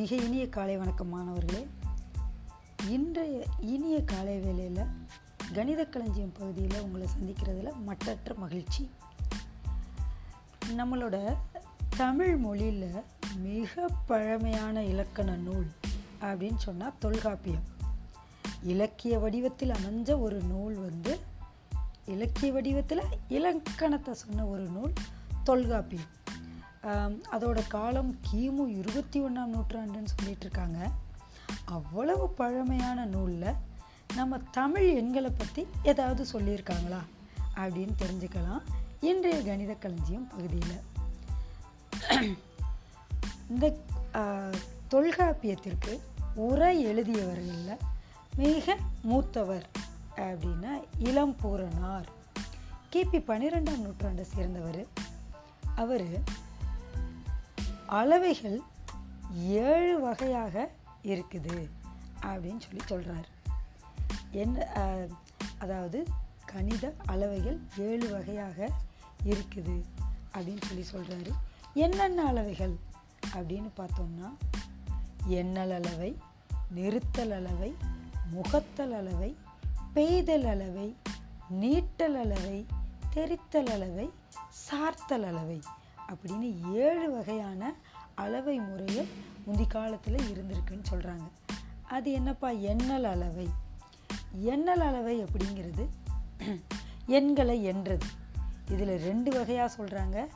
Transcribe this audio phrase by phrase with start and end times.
[0.00, 1.66] மிக இனிய காலை வணக்கம் மாணவர்களே.
[2.88, 4.84] இன்றைய இனிய காலை வேளையில்
[5.52, 8.90] கணித களஞ்சியம் பகுதியில் உங்களை சந்திக்கிறதுல மட்டற்ற மகிழ்ச்சி.
[10.76, 11.36] நம்மளோட
[11.96, 12.90] தமிழ் மொழியில்
[13.36, 15.70] மிக பழமையான இலக்கண நூல்
[16.20, 17.64] அப்படின்னு சொன்னால் தொல்காப்பியம்.
[18.62, 21.18] இலக்கிய வடிவத்தில் அமைஞ்ச ஒரு நூல் வந்து
[22.06, 24.92] இலக்கிய வடிவத்தில் இலக்கணத்தை சொன்ன ஒரு நூல்
[25.44, 26.18] தொல்காப்பியம்.
[26.82, 30.90] அதோட காலம் கிமு இருபத்தி ஒன்றாம் நூற்றாண்டுன்னு சொல்லிட்டு இருக்காங்க
[31.64, 33.52] அவ்வளவு பழமையான நூலில்
[34.14, 37.00] நம்ம தமிழ் எண்களை பற்றி ஏதாவது சொல்லியிருக்காங்களா
[37.54, 38.62] அப்படின்னு தெரிஞ்சுக்கலாம்.
[39.00, 40.80] இன்றைய கணித களஞ்சியம் பகுதியில்.
[43.48, 43.76] இந்த
[44.90, 46.00] தொல்காப்பியத்திற்கு
[46.34, 47.78] உரை எழுதியவர்களில்
[48.36, 49.66] மிக மூத்தவர்
[50.16, 52.08] அப்படின்னா இளம்பூரணார்
[52.92, 54.86] கிபி பன்னிரெண்டாம் நூற்றாண்டை சேர்ந்தவர்.
[55.74, 56.22] அவர்
[57.90, 58.58] அளவைகள்
[59.68, 60.54] ஏழு வகையாக
[61.04, 61.56] இருக்குது
[62.22, 63.28] அப்படின்னு சொல்லி சொல்கிறார்
[64.32, 64.66] என்ன
[65.58, 65.98] அதாவது
[66.44, 68.58] கணித அளவைகள் ஏழு வகையாக
[69.24, 69.76] இருக்குது
[70.34, 71.32] அப்படின்னு சொல்லி சொல்கிறாரு
[71.74, 72.74] என்னென்ன அளவைகள்
[73.34, 74.28] அப்படின்னு பார்த்தோம்னா
[75.38, 76.10] எண்ணல் அளவை
[76.74, 77.70] நிறுத்தல் அளவை
[78.30, 79.30] முகத்தல் அளவை
[79.92, 80.88] பெய்தல் அளவை
[81.60, 82.58] நீட்டல் அளவை
[83.14, 84.06] தெரித்தல் அளவை
[84.64, 85.58] சார்த்தல் அளவை
[86.10, 87.74] அப்படின்னு ஏழு வகையான
[88.14, 89.08] அளவை முறைகள்
[89.44, 91.28] முந்தி காலத்தில் இருந்திருக்குன்னு சொல்கிறாங்க
[91.88, 92.50] அது என்னப்பா?
[92.50, 93.48] எண்ணல் அளவை.
[94.32, 95.88] எண்ணல் அளவை அப்படிங்கிறது
[97.06, 98.06] எண்களை என்றது.
[98.68, 100.26] இதில் ரெண்டு வகையாக சொல்கிறாங்க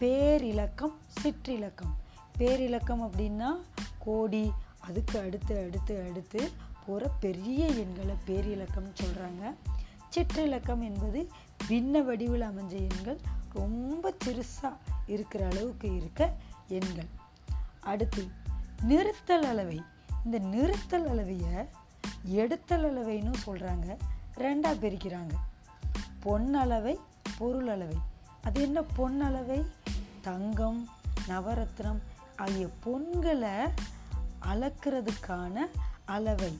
[0.00, 1.94] பேரிலக்கம் சிற்றிலக்கம்.
[2.38, 3.50] பேரிலக்கம் அப்படின்னா
[3.98, 6.50] கோடி அதுக்கு அடுத்து அடுத்து அடுத்து
[6.86, 9.54] போகிற பெரிய எண்களை பேரிலக்கம்னு சொல்கிறாங்க
[10.16, 11.30] சிற்றிலக்கம் என்பது
[11.68, 13.20] பின்ன வடிவில் அமைஞ்ச எண்கள்
[13.52, 14.74] ரொம்ப சிறுசாக
[15.06, 16.32] இருக்கிற அளவுக்கு இருக்க
[16.68, 17.08] எண்கள்.
[17.80, 18.28] அடுத்து
[18.82, 19.82] நிறுத்தல் அளவை.
[20.24, 21.68] இந்த நிறுத்தல் அளவையை
[22.24, 23.96] எடுத்தல் அளவைன்னு சொல்கிறாங்க
[24.36, 25.32] ரெண்டாக பிரிக்கிறாங்க.
[26.22, 26.96] பொன்னளவை
[27.38, 27.98] பொருள் அளவை.
[28.42, 29.66] அது என்ன பொன்னளவை
[30.20, 30.88] தங்கம்
[31.28, 31.98] நவரத்னம்
[32.36, 33.70] ஆகிய பொன்களை
[34.42, 35.58] அளக்கிறதுக்கான
[36.04, 36.58] அளவை.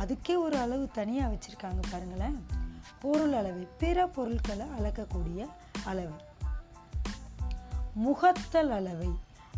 [0.00, 2.46] அதுக்கே ஒரு அளவு தனியாக வச்சுருக்காங்க பாருங்களேன்.
[3.00, 3.66] பொருள் அளவை.
[3.78, 5.46] பிற பொருட்களை அளக்கக்கூடிய
[5.84, 6.26] அளவை.
[8.04, 9.10] முகத்தல் அளவை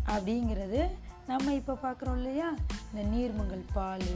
[0.05, 0.81] அப்படிங்கிறது
[1.27, 2.49] நம்ம இப்போ பார்க்குறோம் இல்லையா?
[2.89, 4.09] இந்த நீர்மங்கள் பால்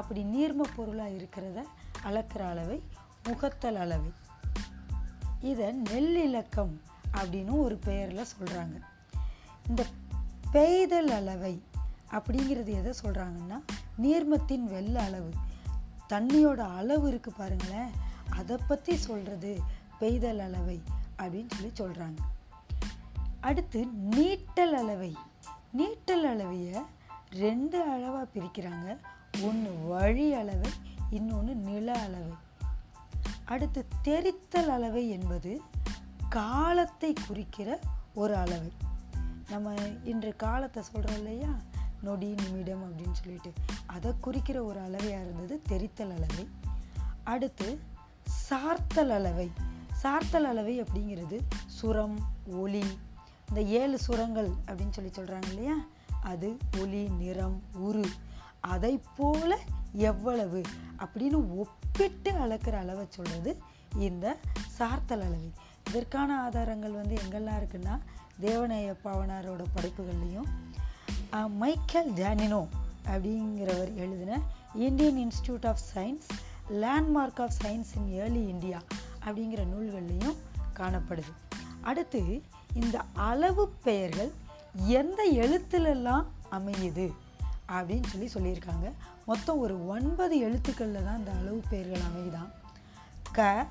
[0.00, 1.58] அப்படி நீர்ம பொருளாக இருக்கிறத
[2.06, 2.78] அளக்கிற அளவை
[3.26, 4.10] முகத்தல் அளவை.
[5.50, 6.74] இதை நெல்லிலக்கம்
[7.18, 8.76] அப்படின்னு ஒரு பெயரில் சொல்கிறாங்க
[9.68, 9.82] இந்த
[10.50, 11.54] பெய்தல் அளவை
[12.10, 13.58] அப்படிங்கிறது எதை சொல்கிறாங்கன்னா
[13.96, 15.30] நீர்மத்தின் வெள்ள அளவு.
[16.12, 17.90] தண்ணியோட அளவு இருக்குது பாருங்களேன்.
[18.38, 19.52] அதை பற்றி சொல்கிறது
[19.98, 20.78] பெய்தல் அளவை.
[21.18, 22.16] அப்படின்னு சொல்லி சொல்கிறாங்க
[23.40, 25.16] அடுத்து நீட்டல் அளவை.
[25.78, 26.82] நீட்டல் அளவையை
[27.30, 28.98] ரெண்டு அளவாக பிரிக்கிறாங்க.
[29.42, 30.70] ஒன்று வழி அளவை
[31.10, 32.32] இன்னொன்று நில அளவை.
[33.44, 35.60] அடுத்து தெரித்தல் அளவை என்பது
[36.28, 37.80] காலத்தை குறிக்கிற
[38.14, 38.72] ஒரு அளவை.
[39.48, 41.48] நம்ம இன்று காலத்தை சொல்கிறோம் இல்லையா?
[42.02, 43.52] நொடி நிமிடம் அப்படின்னு சொல்லிட்டு.
[43.86, 46.48] அதை குறிக்கிற ஒரு அளவையாக இருந்தது தெரித்தல் அளவை.
[47.24, 47.78] அடுத்து
[48.24, 49.50] சார்த்தல் அளவை.
[50.04, 52.18] சார்த்தல் அளவை அப்படிங்கிறது சுரம்
[52.52, 52.84] ஒளி.
[53.48, 55.74] இந்த ஏழு சுரங்கள் அப்படின்னு சொல்லி சொல்கிறாங்க இல்லையா?
[56.22, 58.04] அது ஒளி நிறம் உரு.
[58.60, 59.58] அதை போல
[59.92, 60.62] எவ்வளவு?
[60.98, 63.62] அப்படின்னு ஒப்பிட்டு அளக்கிற அளவை சொல்கிறது
[63.96, 64.36] இந்த
[64.68, 65.52] சார்த்தல் அளவை.
[65.88, 67.98] இதற்கான ஆதாரங்கள் வந்து எங்கெல்லாம் இருக்குன்னா
[68.40, 72.68] தேவநாய பாவனாரோட படைப்புகள்லையும் மைக்கேல் ஜானினோ
[73.04, 74.40] அப்படிங்கிறவர் எழுதின
[74.74, 76.28] Indian Institute of Science
[76.70, 78.82] landmark of science in early India.
[79.26, 80.36] அப்படிங்கிற நூல்கள்லையும்
[80.76, 81.32] காணப்படுது.
[81.80, 82.42] அடுத்து
[82.74, 84.30] இந்த அளவு பெயர்கள்
[84.86, 87.12] எந்த எழுத்துலெல்லாம் அமையுது
[87.68, 88.92] அப்படின்னு சொல்லி சொல்லியிருக்காங்க.
[89.26, 92.50] மொத்தம் ஒரு ஒன்பது எழுத்துக்களில் தான் இந்த அளவு பெயர்கள் அமையுதான்
[93.32, 93.66] க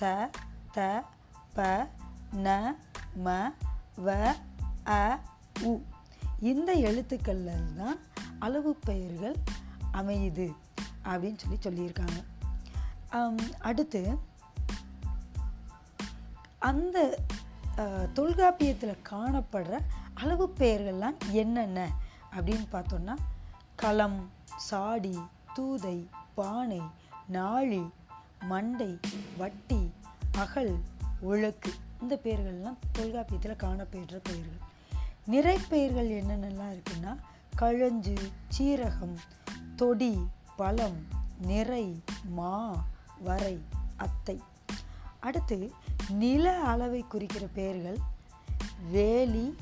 [0.00, 0.28] ச
[0.72, 1.04] த
[1.52, 1.88] ப
[2.34, 2.60] ந
[3.24, 3.52] ம
[4.06, 4.34] வ
[4.86, 5.18] அ
[5.62, 5.76] உ.
[6.40, 7.98] இந்த எழுத்துக்களில் தான்
[8.38, 9.36] அளவு பெயர்கள்
[9.92, 10.52] அமையுது
[11.04, 12.24] அப்படின்னு சொல்லி சொல்லியிருக்காங்க.
[13.58, 14.30] அடுத்து
[16.68, 16.98] அந்த
[18.18, 19.74] தொல்காப்பியத்தில் காணப்படுற
[20.14, 21.78] அளவு பெயர்கள்லாம் என்னென்ன?
[22.36, 23.14] அப்படின்னு பார்த்தோன்னா
[23.82, 24.20] களம்
[24.68, 25.16] சாடி
[25.56, 25.96] தூதை
[26.34, 26.80] பானை
[27.36, 27.82] நாழி
[28.50, 28.90] மண்டை
[29.38, 29.80] வட்டி
[30.42, 30.74] அகல்
[31.30, 34.60] ஒழுக்கு இந்த பெயர்கள்லாம் தொல்காப்பியத்தில் காணப்படுற பெயர்கள்.
[35.26, 37.12] நிறைப்பெயர்கள் என்னென்னலாம் இருக்குன்னா
[37.56, 38.16] கழஞ்சு
[38.56, 39.16] சீரகம்
[39.76, 40.14] தொடி
[40.56, 41.00] பழம்
[41.50, 41.86] நிறை
[42.38, 42.56] மா
[43.28, 43.56] வரை
[43.96, 44.36] அத்தை.
[45.20, 45.58] அடுத்து
[46.12, 47.96] நில அளவை குறிக்கிற பெயர்கள்
[48.90, 49.56] வேலி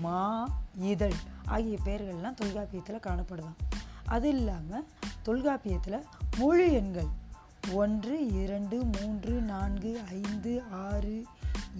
[0.00, 0.48] மா
[0.80, 1.12] இதழ்
[1.46, 3.72] ஆகிய பெயர்கள்லாம் தொல்காப்பியத்தில் காணப்படுதான்.
[4.06, 4.86] அது இல்லாமல்
[5.22, 6.04] தொல்காப்பியத்தில்
[6.36, 7.06] மொழி எண்கள்
[7.72, 11.24] ஒன்று இரண்டு மூன்று நான்கு ஐந்து ஆறு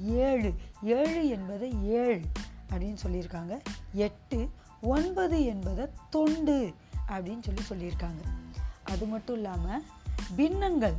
[0.04, 0.54] ஏழு.
[0.82, 2.22] ஏழு என்பதை ஏழு
[2.70, 3.60] அப்படின்னு சொல்லியிருக்காங்க.
[3.92, 6.74] எட்டு ஒன்பது என்பதை தொண்டு
[7.08, 8.20] அப்படின்னு சொல்லி சொல்லியிருக்காங்க.
[8.84, 9.82] அது மட்டும் இல்லாமல்
[10.36, 10.94] பின்னங்கள்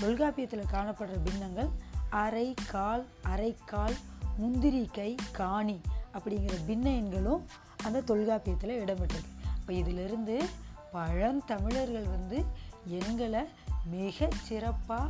[0.00, 1.68] தொல்காப்பியத்தில் காணப்படுற பின்னங்கள்
[2.10, 3.96] அரை கால் அரைக்கால்
[4.36, 5.80] முந்திரி கை காணி
[6.14, 7.42] அப்படிங்கிற பின்ன எண்களும்
[7.82, 9.32] அந்த தொல்காப்பியத்தில் இடம்பெற்றிருக்கு.
[9.56, 10.44] இப்போ இதிலிருந்து
[10.92, 12.44] பழந்தமிழர்கள் வந்து
[12.86, 13.44] எண்களை
[13.84, 15.08] மிக சிறப்பாக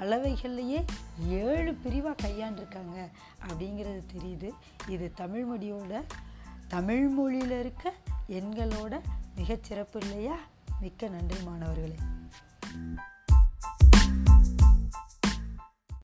[0.00, 0.84] அளவைகள்லையே
[1.28, 3.10] ஏழு பிரிவாக கையாண்டிருக்காங்க
[3.46, 4.50] அப்படிங்கிறது தெரியுது.
[4.88, 6.02] இது தமிழ்மொழியோட
[6.68, 7.92] தமிழ்மொழியில் இருக்க
[8.28, 9.00] எண்களோட
[9.36, 10.36] மிகச்சிறப்பு இல்லையா?
[10.80, 11.96] மிக்க நன்றி மாணவர்களே.